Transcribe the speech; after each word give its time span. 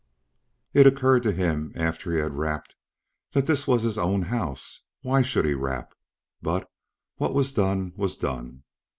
It 0.73 0.87
occurred 0.87 1.21
to 1.21 1.31
him, 1.31 1.73
after 1.75 2.11
he 2.11 2.17
had 2.17 2.33
rapped, 2.33 2.75
that 3.33 3.45
this 3.45 3.67
was 3.67 3.83
his 3.83 3.99
own 3.99 4.23
house. 4.23 4.79
Why 5.03 5.21
should 5.21 5.45
he 5.45 5.53
rap? 5.53 5.93
But 6.41 6.71
what 7.17 7.35
was 7.35 7.51
done, 7.51 7.93
was 7.95 8.15
done. 8.17 8.63